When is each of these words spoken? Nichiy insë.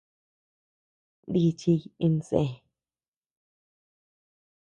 Nichiy 1.33 1.83
insë. 2.07 2.41